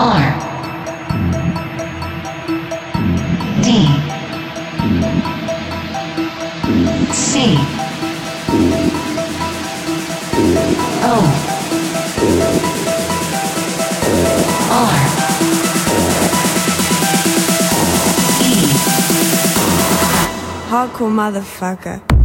R. 0.00 0.22
D. 3.64 3.66
C. 7.12 7.56
O. 11.02 11.18
R. 14.70 14.98
E. 18.40 18.54
Hardcore 20.70 21.10
motherfucker. 21.10 22.17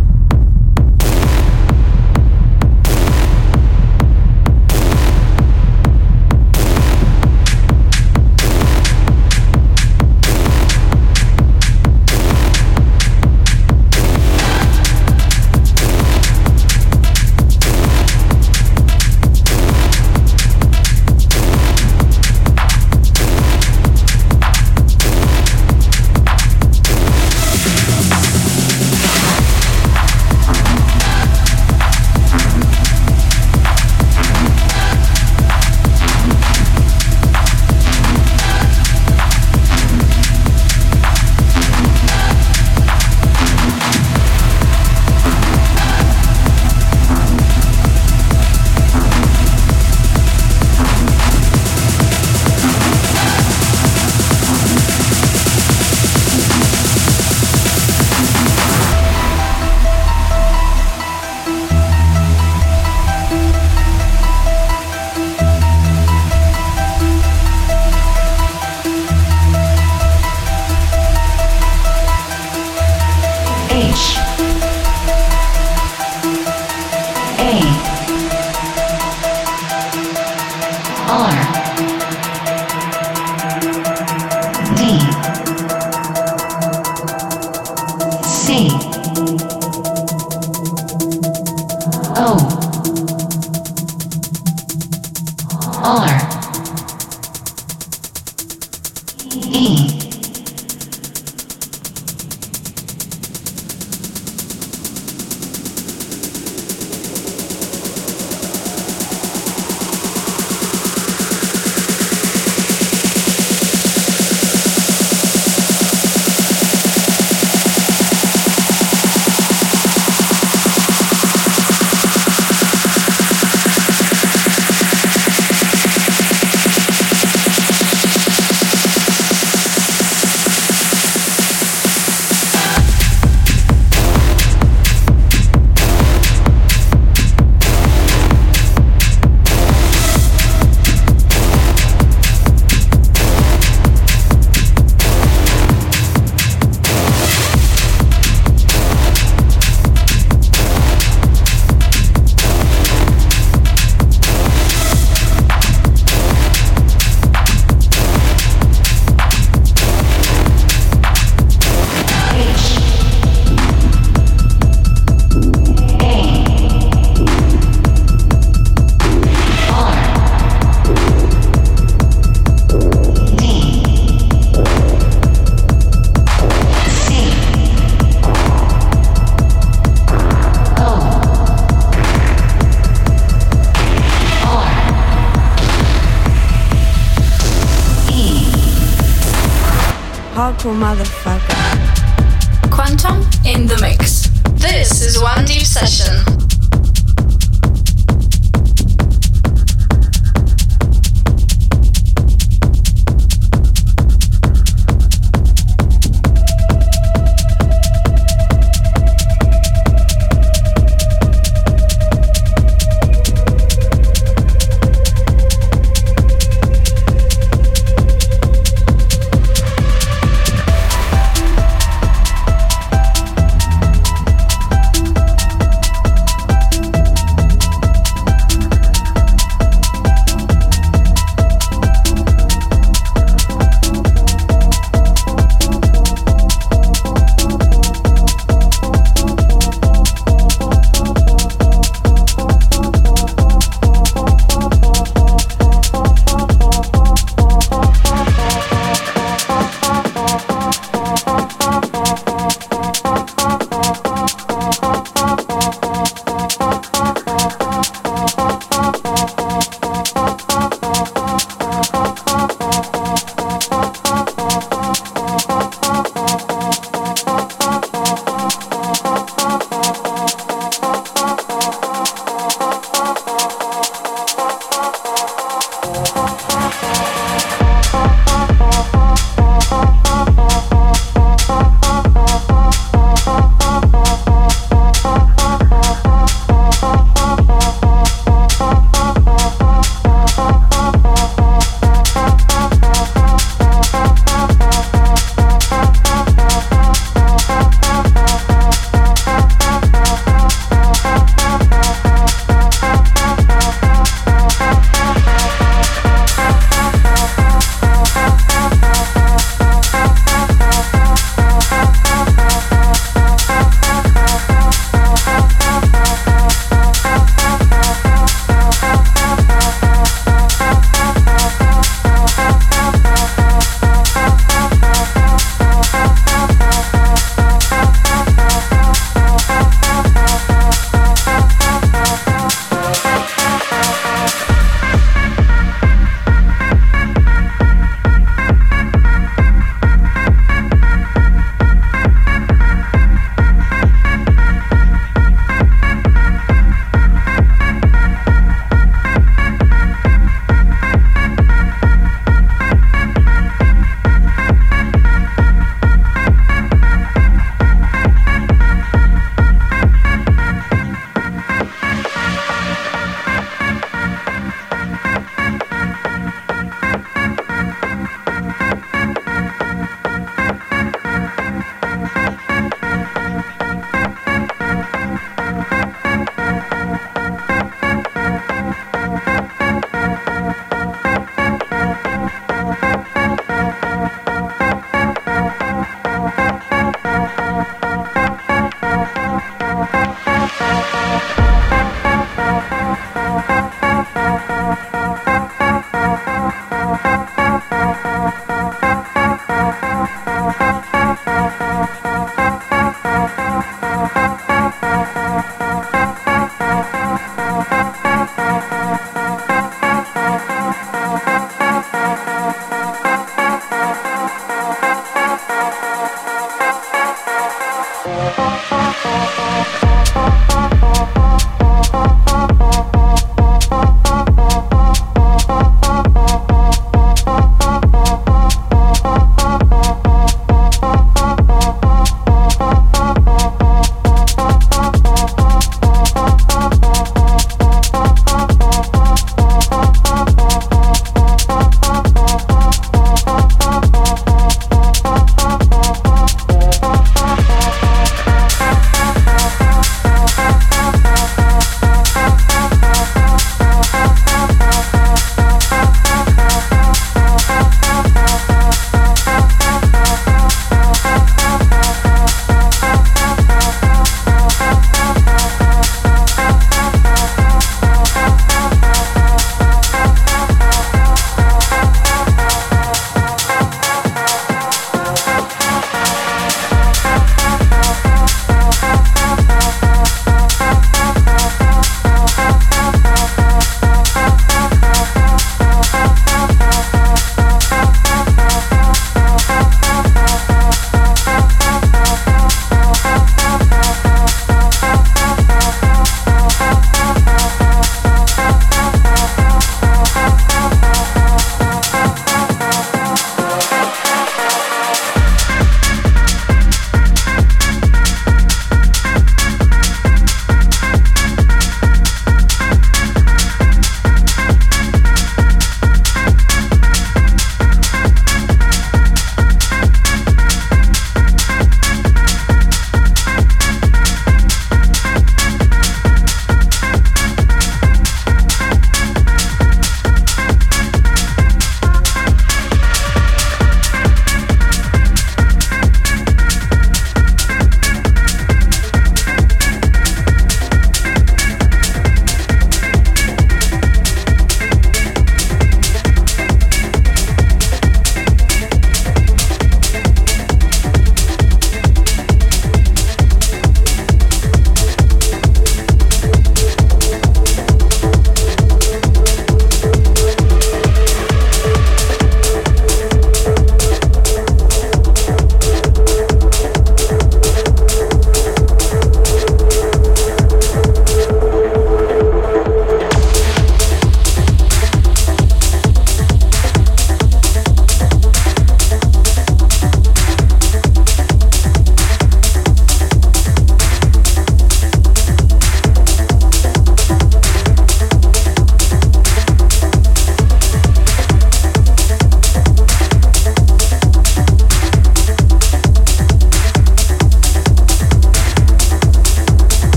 motherfucker. 190.93 191.22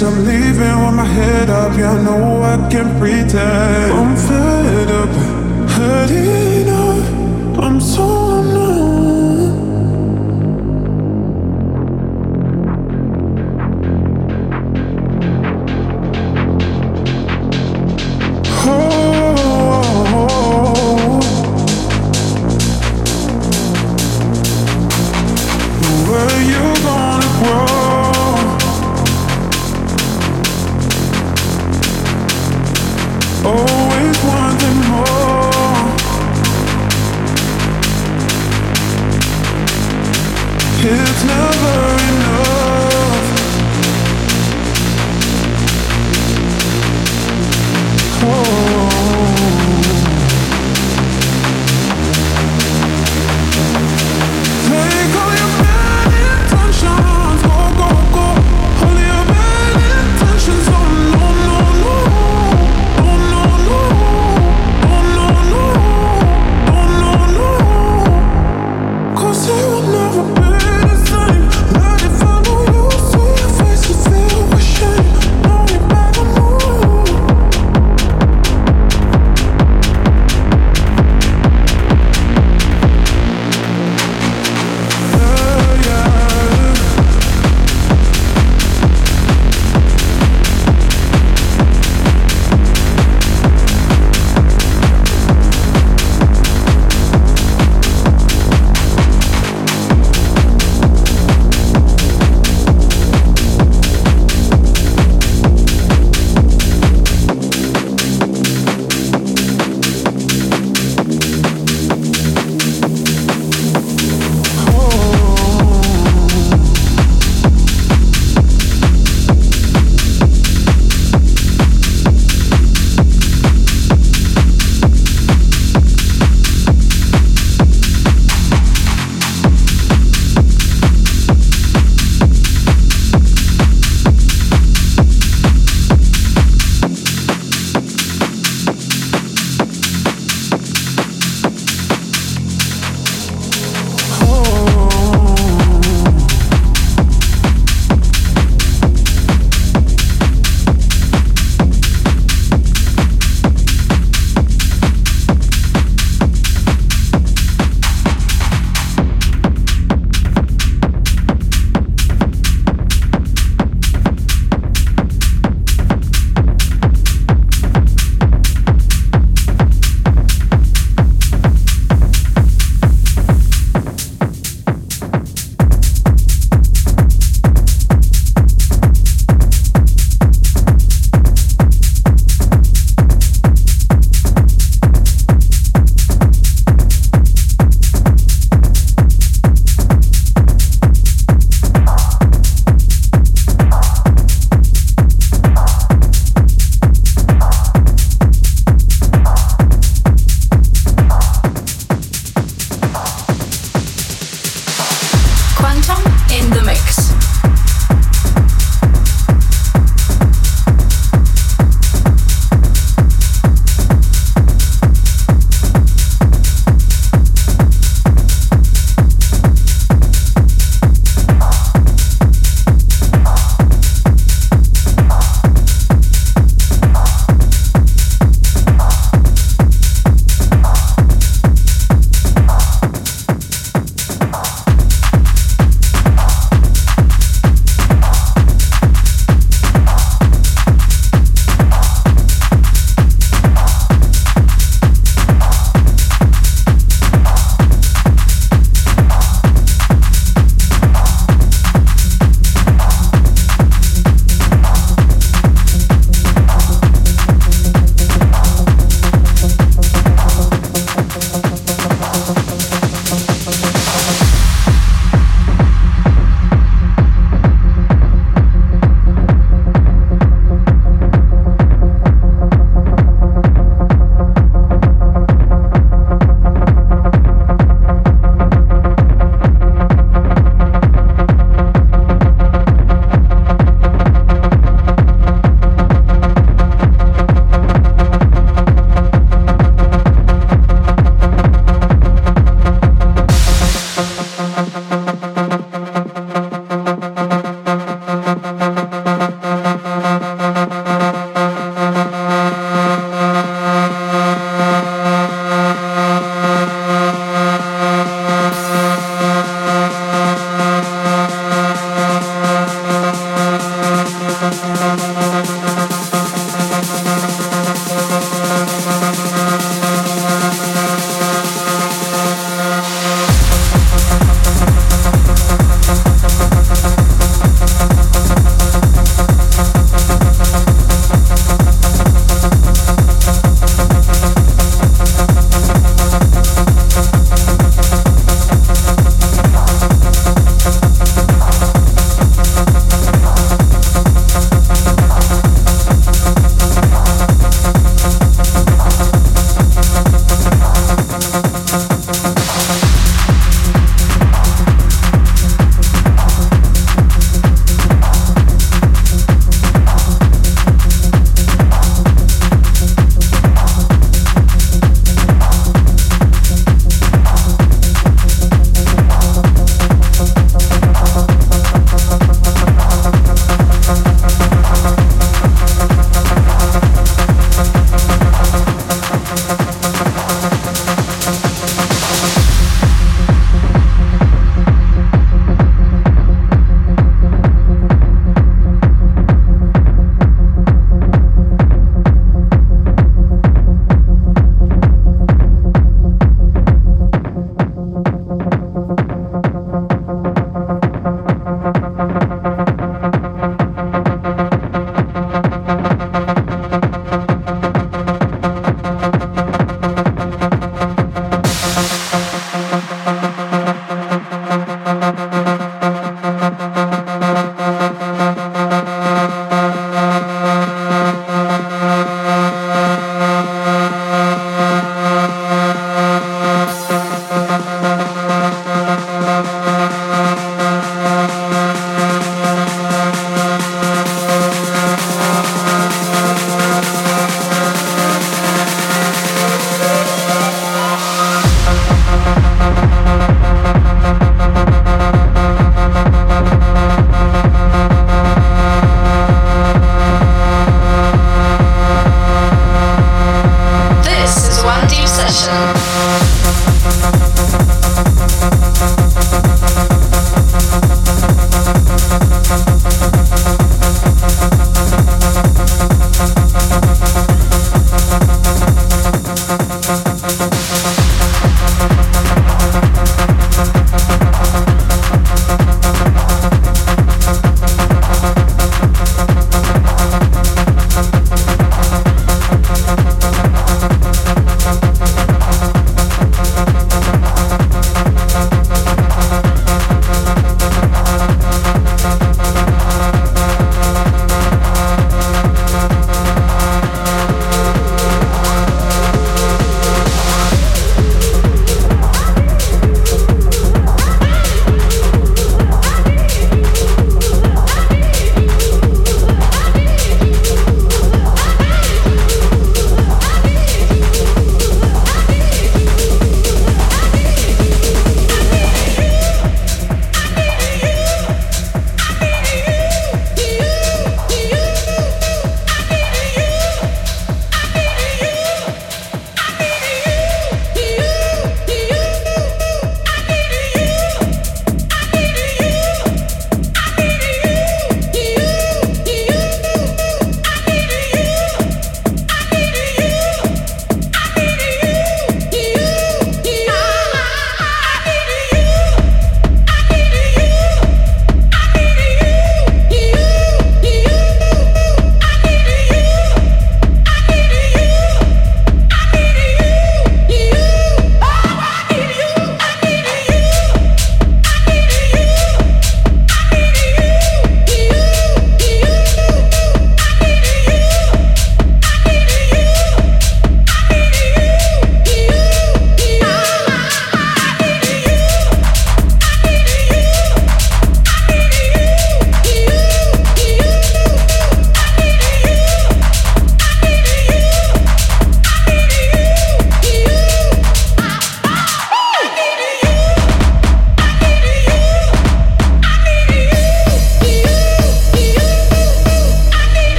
I'm 0.00 0.24
leaving 0.24 0.84
with 0.84 0.94
my 0.94 1.04
head 1.04 1.50
up, 1.50 1.76
yeah, 1.76 1.90
I 1.90 2.02
know 2.04 2.42
I 2.42 2.68
can't 2.70 2.96
pretend. 3.00 3.92
I'm 3.92 4.16
fed 4.16 4.90
up, 4.92 5.08
hurting. 5.70 6.37